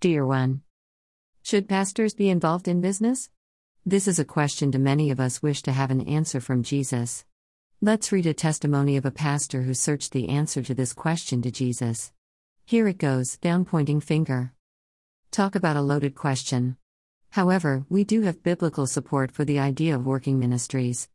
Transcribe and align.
Dear 0.00 0.24
one, 0.24 0.62
should 1.42 1.68
pastors 1.68 2.14
be 2.14 2.30
involved 2.30 2.68
in 2.68 2.80
business? 2.80 3.30
This 3.84 4.06
is 4.06 4.20
a 4.20 4.24
question 4.24 4.70
to 4.70 4.78
many 4.78 5.10
of 5.10 5.18
us 5.18 5.42
wish 5.42 5.60
to 5.62 5.72
have 5.72 5.90
an 5.90 6.02
answer 6.02 6.40
from 6.40 6.62
Jesus. 6.62 7.24
Let's 7.80 8.12
read 8.12 8.26
a 8.26 8.32
testimony 8.32 8.96
of 8.96 9.04
a 9.04 9.10
pastor 9.10 9.62
who 9.62 9.74
searched 9.74 10.12
the 10.12 10.28
answer 10.28 10.62
to 10.62 10.72
this 10.72 10.92
question 10.92 11.42
to 11.42 11.50
Jesus. 11.50 12.12
Here 12.64 12.86
it 12.86 12.98
goes, 12.98 13.38
down 13.38 13.64
pointing 13.64 14.00
finger. 14.00 14.52
Talk 15.32 15.56
about 15.56 15.76
a 15.76 15.82
loaded 15.82 16.14
question. 16.14 16.76
However, 17.30 17.84
we 17.88 18.04
do 18.04 18.22
have 18.22 18.44
biblical 18.44 18.86
support 18.86 19.32
for 19.32 19.44
the 19.44 19.58
idea 19.58 19.96
of 19.96 20.06
working 20.06 20.38
ministries. 20.38 21.08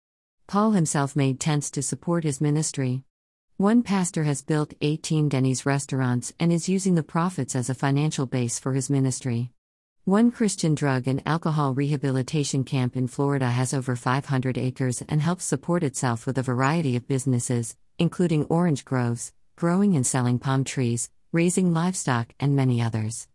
Paul 0.45 0.71
himself 0.71 1.15
made 1.15 1.39
tents 1.39 1.71
to 1.71 1.81
support 1.81 2.25
his 2.25 2.41
ministry. 2.41 3.05
One 3.57 3.83
pastor 3.83 4.23
has 4.23 4.41
built 4.41 4.73
18 4.81 5.29
Denny's 5.29 5.63
restaurants 5.63 6.33
and 6.39 6.51
is 6.51 6.67
using 6.67 6.95
the 6.95 7.03
profits 7.03 7.55
as 7.55 7.69
a 7.69 7.75
financial 7.75 8.25
base 8.25 8.57
for 8.57 8.73
his 8.73 8.89
ministry. 8.89 9.51
One 10.05 10.31
Christian 10.31 10.73
drug 10.73 11.07
and 11.07 11.21
alcohol 11.23 11.75
rehabilitation 11.75 12.63
camp 12.63 12.97
in 12.97 13.07
Florida 13.07 13.51
has 13.51 13.71
over 13.71 13.95
500 13.95 14.57
acres 14.57 15.03
and 15.07 15.21
helps 15.21 15.45
support 15.45 15.83
itself 15.83 16.25
with 16.25 16.39
a 16.39 16.41
variety 16.41 16.95
of 16.95 17.07
businesses, 17.07 17.77
including 17.99 18.45
orange 18.45 18.85
groves, 18.85 19.33
growing 19.55 19.95
and 19.95 20.05
selling 20.05 20.39
palm 20.39 20.63
trees, 20.63 21.11
raising 21.31 21.75
livestock, 21.75 22.33
and 22.39 22.55
many 22.55 22.81
others. 22.81 23.27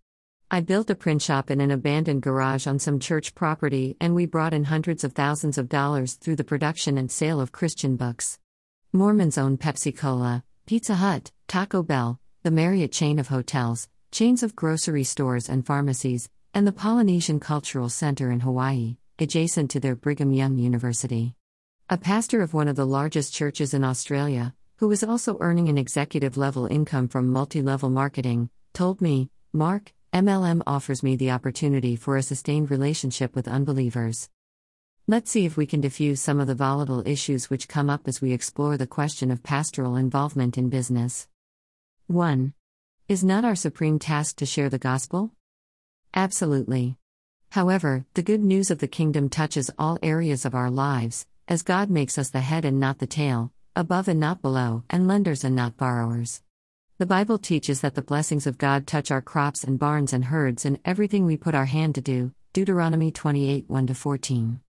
I 0.51 0.63
built 0.63 0.91
a 0.91 0.97
print 0.97 1.23
shop 1.23 1.49
in 1.49 1.61
an 1.61 1.71
abandoned 1.71 2.23
garage 2.23 2.67
on 2.67 2.81
some 2.81 2.99
church 2.99 3.37
property, 3.37 3.97
and 4.01 4.17
we 4.17 4.27
brought 4.27 4.53
in 4.53 4.65
hundreds 4.65 5.05
of 5.05 5.13
thousands 5.13 5.59
of 5.59 5.69
dollars 5.69 6.15
through 6.15 6.37
the 6.37 6.43
production 6.43 6.99
and 6.99 7.09
sale 7.09 7.41
of 7.41 7.53
Christian 7.53 7.95
books. 7.95 8.41
Mormons 8.95 9.37
own 9.37 9.59
Pepsi 9.59 9.95
Cola, 9.95 10.43
Pizza 10.65 10.95
Hut, 10.95 11.31
Taco 11.47 11.83
Bell, 11.83 12.19
the 12.43 12.51
Marriott 12.51 12.91
chain 12.91 13.19
of 13.19 13.29
hotels, 13.29 13.87
chains 14.11 14.43
of 14.43 14.57
grocery 14.57 15.05
stores 15.05 15.51
and 15.51 15.67
pharmacies, 15.67 16.31
and 16.55 16.67
the 16.67 16.73
Polynesian 16.73 17.39
Cultural 17.39 17.91
Center 17.91 18.31
in 18.31 18.41
Hawaii, 18.41 18.97
adjacent 19.19 19.71
to 19.73 19.81
their 19.81 19.95
Brigham 19.95 20.33
Young 20.33 20.57
University. 20.57 21.35
A 21.91 21.99
pastor 21.99 22.41
of 22.41 22.55
one 22.55 22.67
of 22.67 22.77
the 22.77 22.87
largest 22.87 23.35
churches 23.35 23.75
in 23.75 23.85
Australia, 23.85 24.55
who 24.77 24.89
was 24.89 25.05
also 25.05 25.37
earning 25.41 25.69
an 25.69 25.77
executive 25.77 26.39
level 26.39 26.65
income 26.65 27.09
from 27.09 27.31
multi 27.31 27.61
level 27.61 27.91
marketing, 27.91 28.49
told 28.73 29.03
me, 29.03 29.29
Mark, 29.53 29.93
MLM 30.15 30.63
offers 30.67 31.03
me 31.03 31.15
the 31.15 31.33
opportunity 31.33 31.95
for 31.95 32.17
a 32.17 32.23
sustained 32.23 32.71
relationship 32.71 33.37
with 33.37 33.49
unbelievers. 33.49 34.31
Let's 35.11 35.31
see 35.31 35.47
if 35.47 35.57
we 35.57 35.65
can 35.65 35.81
diffuse 35.81 36.21
some 36.21 36.39
of 36.39 36.49
the 36.49 36.55
volatile 36.55 37.03
issues 37.09 37.49
which 37.49 37.67
come 37.67 37.89
up 37.89 38.07
as 38.07 38.21
we 38.21 38.35
explore 38.35 38.77
the 38.77 38.87
question 38.87 39.31
of 39.31 39.43
pastoral 39.43 39.97
involvement 39.97 40.59
in 40.59 40.69
business. 40.69 41.27
1. 42.09 42.53
Is 43.09 43.25
not 43.25 43.43
our 43.43 43.55
supreme 43.55 43.99
task 43.99 44.37
to 44.37 44.45
share 44.45 44.69
the 44.69 44.77
gospel? 44.77 45.31
Absolutely. 46.13 46.99
However, 47.53 48.05
the 48.13 48.23
good 48.23 48.43
news 48.43 48.71
of 48.71 48.81
the 48.81 48.87
kingdom 48.87 49.31
touches 49.31 49.71
all 49.79 49.99
areas 50.03 50.45
of 50.45 50.55
our 50.55 50.71
lives, 50.71 51.27
as 51.49 51.63
God 51.63 51.89
makes 51.89 52.19
us 52.19 52.29
the 52.29 52.41
head 52.41 52.67
and 52.67 52.79
not 52.79 52.99
the 52.99 53.07
tail, 53.07 53.51
above 53.75 54.09
and 54.09 54.21
not 54.21 54.43
below, 54.43 54.85
and 54.91 55.09
lenders 55.09 55.43
and 55.43 55.57
not 55.57 55.79
borrowers. 55.79 56.43
The 56.99 57.07
Bible 57.07 57.39
teaches 57.39 57.81
that 57.81 57.95
the 57.95 58.03
blessings 58.03 58.47
of 58.47 58.59
God 58.59 58.87
touch 58.87 59.11
our 59.11 59.23
crops 59.23 59.65
and 59.65 59.79
barns 59.79 60.13
and 60.13 60.27
herds 60.27 60.67
and 60.67 60.79
everything 60.85 61.25
we 61.25 61.39
put 61.39 61.55
our 61.55 61.65
hand 61.65 61.95
to 61.95 62.03
do. 62.03 62.33
Deuteronomy 62.53 63.11
28 63.11 63.71
1 63.71 63.87
14. 63.87 64.61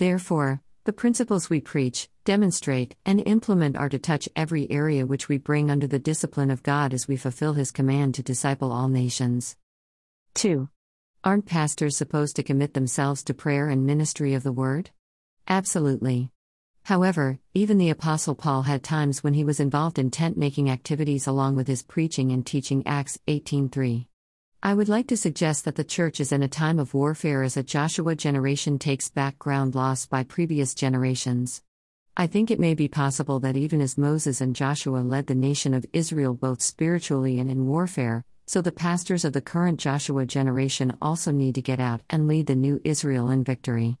Therefore, 0.00 0.62
the 0.84 0.94
principles 0.94 1.50
we 1.50 1.60
preach, 1.60 2.08
demonstrate, 2.24 2.96
and 3.04 3.22
implement 3.26 3.76
are 3.76 3.90
to 3.90 3.98
touch 3.98 4.30
every 4.34 4.68
area 4.70 5.04
which 5.04 5.28
we 5.28 5.36
bring 5.36 5.70
under 5.70 5.86
the 5.86 5.98
discipline 5.98 6.50
of 6.50 6.62
God 6.62 6.94
as 6.94 7.06
we 7.06 7.18
fulfill 7.18 7.52
His 7.52 7.70
command 7.70 8.14
to 8.14 8.22
disciple 8.22 8.72
all 8.72 8.88
nations. 8.88 9.56
2. 10.36 10.70
Aren't 11.22 11.44
pastors 11.44 11.98
supposed 11.98 12.34
to 12.36 12.42
commit 12.42 12.72
themselves 12.72 13.22
to 13.24 13.34
prayer 13.34 13.68
and 13.68 13.84
ministry 13.84 14.32
of 14.32 14.42
the 14.42 14.52
Word? 14.52 14.88
Absolutely. 15.46 16.30
However, 16.84 17.38
even 17.52 17.76
the 17.76 17.90
Apostle 17.90 18.34
Paul 18.34 18.62
had 18.62 18.82
times 18.82 19.22
when 19.22 19.34
he 19.34 19.44
was 19.44 19.60
involved 19.60 19.98
in 19.98 20.10
tent 20.10 20.38
making 20.38 20.70
activities 20.70 21.26
along 21.26 21.56
with 21.56 21.68
his 21.68 21.82
preaching 21.82 22.32
and 22.32 22.46
teaching 22.46 22.86
Acts 22.86 23.18
18:3. 23.28 24.06
I 24.62 24.74
would 24.74 24.90
like 24.90 25.06
to 25.06 25.16
suggest 25.16 25.64
that 25.64 25.76
the 25.76 25.84
church 25.84 26.20
is 26.20 26.32
in 26.32 26.42
a 26.42 26.48
time 26.48 26.78
of 26.78 26.92
warfare 26.92 27.42
as 27.42 27.56
a 27.56 27.62
Joshua 27.62 28.14
generation 28.14 28.78
takes 28.78 29.08
back 29.08 29.38
ground 29.38 29.74
lost 29.74 30.10
by 30.10 30.22
previous 30.22 30.74
generations. 30.74 31.62
I 32.14 32.26
think 32.26 32.50
it 32.50 32.60
may 32.60 32.74
be 32.74 32.86
possible 32.86 33.40
that 33.40 33.56
even 33.56 33.80
as 33.80 33.96
Moses 33.96 34.42
and 34.42 34.54
Joshua 34.54 34.98
led 34.98 35.28
the 35.28 35.34
nation 35.34 35.72
of 35.72 35.86
Israel 35.94 36.34
both 36.34 36.60
spiritually 36.60 37.38
and 37.38 37.50
in 37.50 37.68
warfare, 37.68 38.22
so 38.46 38.60
the 38.60 38.70
pastors 38.70 39.24
of 39.24 39.32
the 39.32 39.40
current 39.40 39.80
Joshua 39.80 40.26
generation 40.26 40.94
also 41.00 41.32
need 41.32 41.54
to 41.54 41.62
get 41.62 41.80
out 41.80 42.02
and 42.10 42.28
lead 42.28 42.46
the 42.46 42.54
new 42.54 42.82
Israel 42.84 43.30
in 43.30 43.42
victory. 43.42 43.96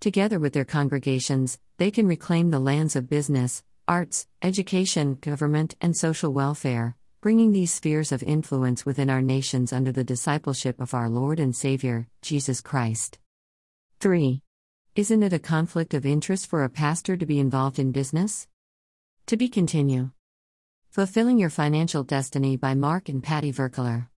Together 0.00 0.40
with 0.40 0.54
their 0.54 0.64
congregations, 0.64 1.60
they 1.76 1.92
can 1.92 2.08
reclaim 2.08 2.50
the 2.50 2.58
lands 2.58 2.96
of 2.96 3.08
business, 3.08 3.62
arts, 3.86 4.26
education, 4.42 5.18
government, 5.20 5.76
and 5.80 5.96
social 5.96 6.32
welfare 6.32 6.96
bringing 7.20 7.52
these 7.52 7.72
spheres 7.72 8.12
of 8.12 8.22
influence 8.22 8.86
within 8.86 9.10
our 9.10 9.20
nations 9.20 9.74
under 9.74 9.92
the 9.92 10.02
discipleship 10.02 10.80
of 10.80 10.94
our 10.94 11.10
Lord 11.10 11.38
and 11.38 11.54
Savior, 11.54 12.08
Jesus 12.22 12.62
Christ. 12.62 13.18
3. 14.00 14.40
Isn't 14.94 15.22
it 15.22 15.34
a 15.34 15.38
conflict 15.38 15.92
of 15.92 16.06
interest 16.06 16.46
for 16.46 16.64
a 16.64 16.70
pastor 16.70 17.18
to 17.18 17.26
be 17.26 17.38
involved 17.38 17.78
in 17.78 17.92
business? 17.92 18.48
To 19.26 19.36
be 19.36 19.50
continue. 19.50 20.12
Fulfilling 20.88 21.38
Your 21.38 21.50
Financial 21.50 22.04
Destiny 22.04 22.56
by 22.56 22.74
Mark 22.74 23.10
and 23.10 23.22
Patty 23.22 23.52
Virkler. 23.52 24.08